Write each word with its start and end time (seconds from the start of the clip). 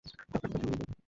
টাকাটা 0.05 0.47
তো 0.53 0.57
তুমিই 0.61 0.77
দেবে। 0.79 0.93